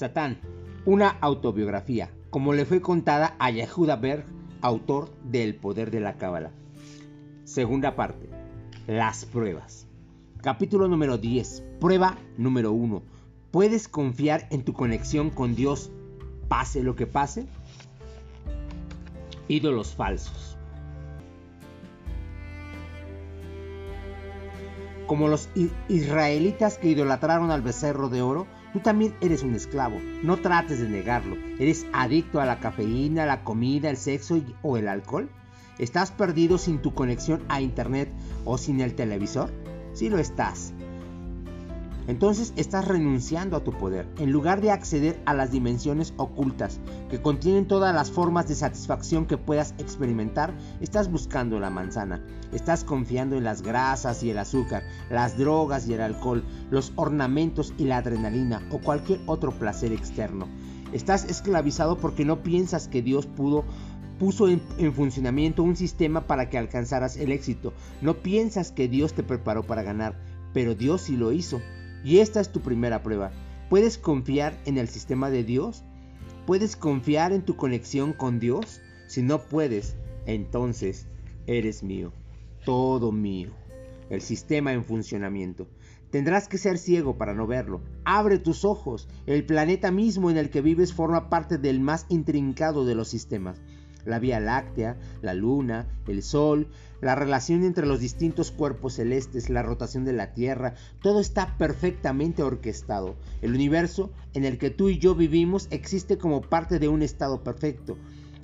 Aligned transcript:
Satán, 0.00 0.38
una 0.86 1.10
autobiografía, 1.20 2.08
como 2.30 2.54
le 2.54 2.64
fue 2.64 2.80
contada 2.80 3.36
a 3.38 3.50
Yehuda 3.50 3.96
Berg, 3.96 4.24
autor 4.62 5.10
de 5.24 5.44
El 5.44 5.56
poder 5.56 5.90
de 5.90 6.00
la 6.00 6.14
Cábala. 6.14 6.52
Segunda 7.44 7.96
parte, 7.96 8.30
las 8.86 9.26
pruebas. 9.26 9.86
Capítulo 10.40 10.88
número 10.88 11.18
10, 11.18 11.64
prueba 11.80 12.16
número 12.38 12.72
1. 12.72 13.02
¿Puedes 13.50 13.88
confiar 13.88 14.48
en 14.50 14.64
tu 14.64 14.72
conexión 14.72 15.28
con 15.28 15.54
Dios 15.54 15.90
pase 16.48 16.82
lo 16.82 16.96
que 16.96 17.06
pase? 17.06 17.46
Ídolos 19.48 19.94
falsos. 19.94 20.56
Como 25.06 25.28
los 25.28 25.50
israelitas 25.90 26.78
que 26.78 26.88
idolatraron 26.88 27.50
al 27.50 27.60
becerro 27.60 28.08
de 28.08 28.22
oro, 28.22 28.46
Tú 28.72 28.80
también 28.80 29.14
eres 29.20 29.42
un 29.42 29.54
esclavo, 29.54 29.98
no 30.22 30.36
trates 30.36 30.80
de 30.80 30.88
negarlo. 30.88 31.36
¿Eres 31.58 31.86
adicto 31.92 32.40
a 32.40 32.46
la 32.46 32.60
cafeína, 32.60 33.26
la 33.26 33.42
comida, 33.42 33.90
el 33.90 33.96
sexo 33.96 34.40
o 34.62 34.76
el 34.76 34.86
alcohol? 34.86 35.28
¿Estás 35.78 36.10
perdido 36.10 36.58
sin 36.58 36.80
tu 36.80 36.94
conexión 36.94 37.42
a 37.48 37.60
Internet 37.60 38.12
o 38.44 38.58
sin 38.58 38.80
el 38.80 38.94
televisor? 38.94 39.50
Sí 39.92 40.08
lo 40.08 40.18
estás 40.18 40.72
entonces 42.10 42.52
estás 42.56 42.88
renunciando 42.88 43.56
a 43.56 43.62
tu 43.62 43.70
poder. 43.70 44.08
En 44.18 44.32
lugar 44.32 44.60
de 44.60 44.72
acceder 44.72 45.22
a 45.26 45.32
las 45.32 45.52
dimensiones 45.52 46.12
ocultas 46.16 46.80
que 47.08 47.22
contienen 47.22 47.68
todas 47.68 47.94
las 47.94 48.10
formas 48.10 48.48
de 48.48 48.56
satisfacción 48.56 49.26
que 49.26 49.38
puedas 49.38 49.76
experimentar, 49.78 50.52
estás 50.80 51.08
buscando 51.08 51.60
la 51.60 51.70
manzana. 51.70 52.20
Estás 52.52 52.82
confiando 52.82 53.36
en 53.36 53.44
las 53.44 53.62
grasas 53.62 54.24
y 54.24 54.30
el 54.30 54.38
azúcar, 54.38 54.82
las 55.08 55.38
drogas 55.38 55.86
y 55.86 55.94
el 55.94 56.00
alcohol, 56.00 56.44
los 56.68 56.92
ornamentos 56.96 57.72
y 57.78 57.84
la 57.84 57.98
adrenalina 57.98 58.60
o 58.72 58.78
cualquier 58.78 59.20
otro 59.26 59.52
placer 59.52 59.92
externo. 59.92 60.48
Estás 60.92 61.24
esclavizado 61.24 61.96
porque 61.96 62.24
no 62.24 62.42
piensas 62.42 62.88
que 62.88 63.02
Dios 63.02 63.26
pudo 63.26 63.64
puso 64.18 64.48
en, 64.48 64.60
en, 64.78 64.92
funcionamiento 64.92 65.62
un 65.62 65.76
sistema 65.76 66.26
para 66.26 66.50
que 66.50 66.58
alcanzaras 66.58 67.16
el 67.16 67.30
éxito. 67.30 67.72
No 68.02 68.16
piensas 68.16 68.72
que 68.72 68.88
Dios 68.88 69.14
te 69.14 69.22
preparó 69.22 69.62
para 69.62 69.84
ganar, 69.84 70.20
pero 70.52 70.74
Dios 70.74 71.02
sí 71.02 71.16
lo 71.16 71.30
hizo. 71.30 71.60
Y 72.04 72.18
esta 72.18 72.40
es 72.40 72.50
tu 72.50 72.60
primera 72.60 73.02
prueba. 73.02 73.30
¿Puedes 73.68 73.98
confiar 73.98 74.58
en 74.64 74.78
el 74.78 74.88
sistema 74.88 75.30
de 75.30 75.44
Dios? 75.44 75.84
¿Puedes 76.46 76.76
confiar 76.76 77.32
en 77.32 77.42
tu 77.42 77.56
conexión 77.56 78.12
con 78.12 78.40
Dios? 78.40 78.80
Si 79.06 79.22
no 79.22 79.40
puedes, 79.42 79.96
entonces 80.26 81.06
eres 81.46 81.82
mío, 81.82 82.12
todo 82.64 83.12
mío. 83.12 83.50
El 84.08 84.22
sistema 84.22 84.72
en 84.72 84.84
funcionamiento. 84.84 85.68
Tendrás 86.10 86.48
que 86.48 86.58
ser 86.58 86.78
ciego 86.78 87.16
para 87.16 87.34
no 87.34 87.46
verlo. 87.46 87.80
Abre 88.04 88.38
tus 88.38 88.64
ojos. 88.64 89.08
El 89.26 89.46
planeta 89.46 89.92
mismo 89.92 90.30
en 90.30 90.36
el 90.36 90.50
que 90.50 90.60
vives 90.60 90.92
forma 90.92 91.30
parte 91.30 91.58
del 91.58 91.78
más 91.78 92.06
intrincado 92.08 92.84
de 92.84 92.96
los 92.96 93.08
sistemas 93.08 93.60
la 94.04 94.18
Vía 94.18 94.40
Láctea, 94.40 94.96
la 95.22 95.34
Luna, 95.34 95.86
el 96.06 96.22
Sol, 96.22 96.68
la 97.00 97.14
relación 97.14 97.64
entre 97.64 97.86
los 97.86 98.00
distintos 98.00 98.50
cuerpos 98.50 98.94
celestes, 98.94 99.48
la 99.48 99.62
rotación 99.62 100.04
de 100.04 100.12
la 100.12 100.34
Tierra, 100.34 100.74
todo 101.02 101.20
está 101.20 101.56
perfectamente 101.56 102.42
orquestado. 102.42 103.16
El 103.42 103.54
universo 103.54 104.10
en 104.34 104.44
el 104.44 104.58
que 104.58 104.70
tú 104.70 104.88
y 104.88 104.98
yo 104.98 105.14
vivimos 105.14 105.68
existe 105.70 106.18
como 106.18 106.42
parte 106.42 106.78
de 106.78 106.88
un 106.88 107.02
estado 107.02 107.42
perfecto, 107.42 107.96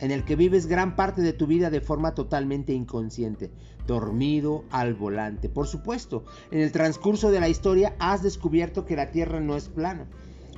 en 0.00 0.10
el 0.10 0.24
que 0.24 0.36
vives 0.36 0.66
gran 0.66 0.96
parte 0.96 1.22
de 1.22 1.32
tu 1.32 1.46
vida 1.46 1.70
de 1.70 1.80
forma 1.80 2.14
totalmente 2.14 2.72
inconsciente, 2.72 3.50
dormido 3.86 4.64
al 4.70 4.94
volante. 4.94 5.48
Por 5.48 5.66
supuesto, 5.66 6.24
en 6.50 6.60
el 6.60 6.72
transcurso 6.72 7.30
de 7.30 7.40
la 7.40 7.48
historia 7.48 7.94
has 7.98 8.22
descubierto 8.22 8.84
que 8.84 8.96
la 8.96 9.10
Tierra 9.10 9.40
no 9.40 9.56
es 9.56 9.68
plana 9.68 10.06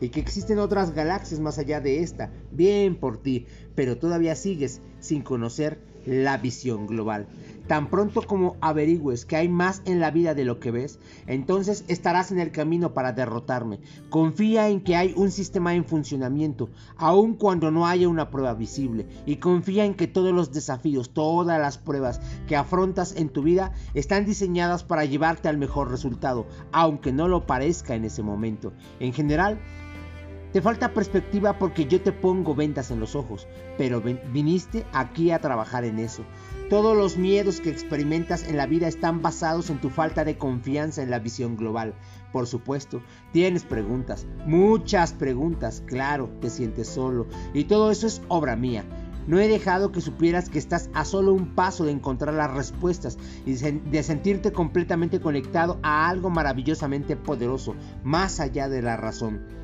y 0.00 0.08
que 0.08 0.20
existen 0.20 0.58
otras 0.58 0.92
galaxias 0.92 1.40
más 1.40 1.58
allá 1.58 1.80
de 1.80 2.00
esta. 2.02 2.32
Bien 2.50 2.96
por 2.96 3.18
ti, 3.18 3.46
pero 3.74 3.98
todavía 3.98 4.34
sigues 4.34 4.80
sin 5.00 5.22
conocer 5.22 5.78
la 6.06 6.36
visión 6.38 6.86
global. 6.86 7.26
Tan 7.66 7.88
pronto 7.88 8.22
como 8.22 8.56
averigües 8.60 9.24
que 9.24 9.36
hay 9.36 9.48
más 9.48 9.82
en 9.84 10.00
la 10.00 10.10
vida 10.10 10.34
de 10.34 10.44
lo 10.44 10.58
que 10.58 10.72
ves, 10.72 10.98
entonces 11.28 11.84
estarás 11.86 12.32
en 12.32 12.40
el 12.40 12.50
camino 12.50 12.94
para 12.94 13.12
derrotarme. 13.12 13.78
Confía 14.08 14.68
en 14.68 14.80
que 14.80 14.96
hay 14.96 15.12
un 15.16 15.30
sistema 15.30 15.74
en 15.74 15.84
funcionamiento, 15.84 16.70
aun 16.96 17.34
cuando 17.34 17.70
no 17.70 17.86
haya 17.86 18.08
una 18.08 18.30
prueba 18.30 18.54
visible, 18.54 19.06
y 19.24 19.36
confía 19.36 19.84
en 19.84 19.94
que 19.94 20.08
todos 20.08 20.34
los 20.34 20.50
desafíos, 20.52 21.14
todas 21.14 21.60
las 21.60 21.78
pruebas 21.78 22.20
que 22.48 22.56
afrontas 22.56 23.14
en 23.16 23.28
tu 23.28 23.42
vida 23.42 23.72
están 23.94 24.24
diseñadas 24.24 24.82
para 24.82 25.04
llevarte 25.04 25.48
al 25.48 25.58
mejor 25.58 25.90
resultado, 25.90 26.46
aunque 26.72 27.12
no 27.12 27.28
lo 27.28 27.46
parezca 27.46 27.94
en 27.94 28.04
ese 28.04 28.24
momento. 28.24 28.72
En 28.98 29.12
general, 29.12 29.60
te 30.52 30.60
falta 30.60 30.92
perspectiva 30.92 31.58
porque 31.58 31.86
yo 31.86 32.00
te 32.00 32.12
pongo 32.12 32.54
ventas 32.54 32.90
en 32.90 32.98
los 32.98 33.14
ojos, 33.14 33.46
pero 33.78 34.00
viniste 34.00 34.84
aquí 34.92 35.30
a 35.30 35.38
trabajar 35.38 35.84
en 35.84 35.98
eso. 35.98 36.24
Todos 36.68 36.96
los 36.96 37.16
miedos 37.16 37.60
que 37.60 37.70
experimentas 37.70 38.48
en 38.48 38.56
la 38.56 38.66
vida 38.66 38.88
están 38.88 39.22
basados 39.22 39.70
en 39.70 39.80
tu 39.80 39.90
falta 39.90 40.24
de 40.24 40.38
confianza 40.38 41.02
en 41.02 41.10
la 41.10 41.18
visión 41.18 41.56
global. 41.56 41.94
Por 42.32 42.46
supuesto, 42.46 43.02
tienes 43.32 43.64
preguntas, 43.64 44.26
muchas 44.46 45.12
preguntas, 45.12 45.82
claro, 45.86 46.30
te 46.40 46.50
sientes 46.50 46.88
solo, 46.88 47.26
y 47.54 47.64
todo 47.64 47.90
eso 47.90 48.06
es 48.06 48.22
obra 48.28 48.56
mía. 48.56 48.84
No 49.26 49.38
he 49.38 49.48
dejado 49.48 49.92
que 49.92 50.00
supieras 50.00 50.48
que 50.48 50.58
estás 50.58 50.90
a 50.94 51.04
solo 51.04 51.32
un 51.32 51.54
paso 51.54 51.84
de 51.84 51.92
encontrar 51.92 52.34
las 52.34 52.52
respuestas 52.52 53.18
y 53.46 53.52
de 53.52 54.02
sentirte 54.02 54.50
completamente 54.50 55.20
conectado 55.20 55.78
a 55.82 56.08
algo 56.08 56.30
maravillosamente 56.30 57.16
poderoso, 57.16 57.76
más 58.02 58.40
allá 58.40 58.68
de 58.68 58.82
la 58.82 58.96
razón. 58.96 59.59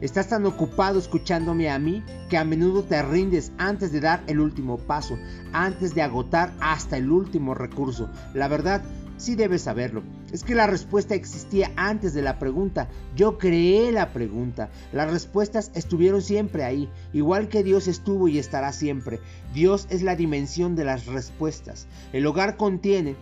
Estás 0.00 0.28
tan 0.28 0.44
ocupado 0.44 0.98
escuchándome 0.98 1.70
a 1.70 1.78
mí 1.78 2.02
que 2.28 2.36
a 2.36 2.44
menudo 2.44 2.82
te 2.82 3.00
rindes 3.02 3.52
antes 3.58 3.92
de 3.92 4.00
dar 4.00 4.22
el 4.26 4.40
último 4.40 4.76
paso, 4.76 5.16
antes 5.52 5.94
de 5.94 6.02
agotar 6.02 6.52
hasta 6.60 6.96
el 6.96 7.10
último 7.10 7.54
recurso. 7.54 8.10
La 8.34 8.48
verdad, 8.48 8.82
sí 9.16 9.36
debes 9.36 9.62
saberlo. 9.62 10.02
Es 10.32 10.42
que 10.42 10.56
la 10.56 10.66
respuesta 10.66 11.14
existía 11.14 11.70
antes 11.76 12.12
de 12.12 12.22
la 12.22 12.38
pregunta. 12.40 12.88
Yo 13.14 13.38
creé 13.38 13.92
la 13.92 14.12
pregunta. 14.12 14.68
Las 14.92 15.10
respuestas 15.10 15.70
estuvieron 15.74 16.22
siempre 16.22 16.64
ahí, 16.64 16.90
igual 17.12 17.48
que 17.48 17.62
Dios 17.62 17.86
estuvo 17.86 18.26
y 18.26 18.38
estará 18.38 18.72
siempre. 18.72 19.20
Dios 19.54 19.86
es 19.90 20.02
la 20.02 20.16
dimensión 20.16 20.74
de 20.74 20.84
las 20.84 21.06
respuestas. 21.06 21.86
El 22.12 22.26
hogar 22.26 22.56
contiene 22.56 23.16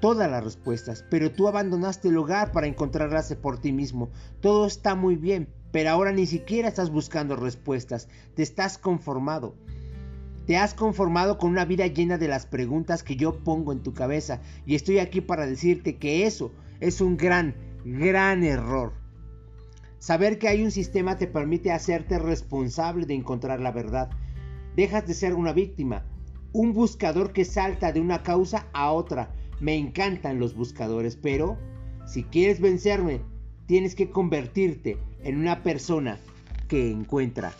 todas 0.00 0.30
las 0.30 0.44
respuestas, 0.44 1.04
pero 1.08 1.32
tú 1.32 1.48
abandonaste 1.48 2.08
el 2.08 2.18
hogar 2.18 2.52
para 2.52 2.66
encontrarlas 2.66 3.32
por 3.36 3.58
ti 3.58 3.72
mismo. 3.72 4.10
Todo 4.40 4.66
está 4.66 4.96
muy 4.96 5.14
bien, 5.16 5.48
pero 5.72 5.90
ahora 5.90 6.12
ni 6.12 6.26
siquiera 6.26 6.68
estás 6.68 6.90
buscando 6.90 7.34
respuestas, 7.34 8.08
te 8.34 8.42
estás 8.42 8.78
conformado. 8.78 9.56
Te 10.46 10.56
has 10.56 10.74
conformado 10.74 11.38
con 11.38 11.50
una 11.50 11.64
vida 11.64 11.86
llena 11.86 12.18
de 12.18 12.28
las 12.28 12.46
preguntas 12.46 13.02
que 13.02 13.16
yo 13.16 13.42
pongo 13.42 13.72
en 13.72 13.82
tu 13.82 13.94
cabeza 13.94 14.40
y 14.66 14.74
estoy 14.74 14.98
aquí 14.98 15.20
para 15.20 15.46
decirte 15.46 15.96
que 15.96 16.26
eso 16.26 16.52
es 16.80 17.00
un 17.00 17.16
gran, 17.16 17.54
gran 17.84 18.44
error. 18.44 18.92
Saber 19.98 20.38
que 20.38 20.48
hay 20.48 20.62
un 20.62 20.72
sistema 20.72 21.16
te 21.16 21.28
permite 21.28 21.70
hacerte 21.70 22.18
responsable 22.18 23.06
de 23.06 23.14
encontrar 23.14 23.60
la 23.60 23.70
verdad. 23.70 24.10
Dejas 24.76 25.06
de 25.06 25.14
ser 25.14 25.34
una 25.34 25.52
víctima, 25.52 26.04
un 26.52 26.72
buscador 26.72 27.32
que 27.32 27.44
salta 27.44 27.92
de 27.92 28.00
una 28.00 28.22
causa 28.24 28.66
a 28.72 28.90
otra. 28.90 29.32
Me 29.60 29.76
encantan 29.76 30.40
los 30.40 30.56
buscadores, 30.56 31.14
pero 31.14 31.56
si 32.04 32.24
quieres 32.24 32.60
vencerme, 32.60 33.20
tienes 33.66 33.94
que 33.94 34.10
convertirte 34.10 34.98
en 35.24 35.38
una 35.38 35.62
persona 35.62 36.18
que 36.68 36.90
encuentra 36.90 37.52